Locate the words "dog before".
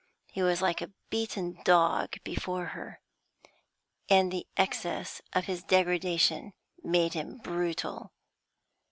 1.63-2.65